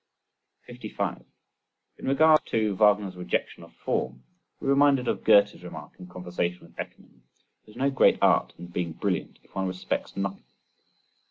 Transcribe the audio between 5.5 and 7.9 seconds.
remark in conversation with Eckermann: "there is